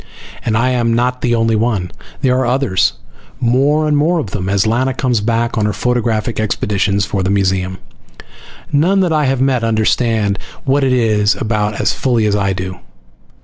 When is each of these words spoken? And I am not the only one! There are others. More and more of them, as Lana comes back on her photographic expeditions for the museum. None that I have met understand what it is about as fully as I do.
And 0.43 0.57
I 0.57 0.71
am 0.71 0.95
not 0.95 1.21
the 1.21 1.35
only 1.35 1.55
one! 1.55 1.91
There 2.23 2.35
are 2.39 2.45
others. 2.47 2.93
More 3.39 3.87
and 3.87 3.95
more 3.95 4.17
of 4.17 4.31
them, 4.31 4.49
as 4.49 4.65
Lana 4.65 4.95
comes 4.95 5.21
back 5.21 5.59
on 5.59 5.67
her 5.67 5.73
photographic 5.73 6.39
expeditions 6.39 7.05
for 7.05 7.21
the 7.21 7.29
museum. 7.29 7.77
None 8.71 9.01
that 9.01 9.13
I 9.13 9.25
have 9.25 9.41
met 9.41 9.63
understand 9.63 10.39
what 10.65 10.83
it 10.83 10.91
is 10.91 11.35
about 11.35 11.79
as 11.79 11.93
fully 11.93 12.25
as 12.25 12.35
I 12.35 12.51
do. 12.51 12.79